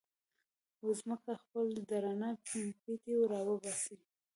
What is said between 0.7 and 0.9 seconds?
او